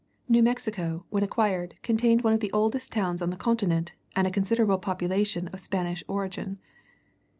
New 0.27 0.41
Mexico, 0.41 1.05
when 1.11 1.21
acquired, 1.21 1.75
contained 1.83 2.23
one 2.23 2.33
of 2.33 2.39
the 2.39 2.51
oldest 2.53 2.91
towns 2.91 3.21
on 3.21 3.29
the 3.29 3.37
continent, 3.37 3.91
and 4.15 4.25
a 4.25 4.31
considerable 4.31 4.79
population 4.79 5.47
of 5.49 5.59
Spanish 5.59 6.03
origin. 6.07 6.57